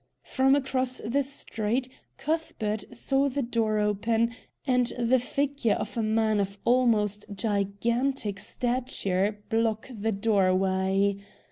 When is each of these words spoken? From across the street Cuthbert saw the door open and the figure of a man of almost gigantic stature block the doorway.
From 0.23 0.55
across 0.55 0.97
the 1.05 1.21
street 1.21 1.87
Cuthbert 2.17 2.85
saw 2.91 3.29
the 3.29 3.43
door 3.43 3.77
open 3.77 4.33
and 4.65 4.87
the 4.97 5.19
figure 5.19 5.75
of 5.75 5.95
a 5.95 6.01
man 6.01 6.39
of 6.39 6.57
almost 6.65 7.27
gigantic 7.35 8.39
stature 8.39 9.43
block 9.51 9.91
the 9.95 10.11
doorway. 10.11 11.17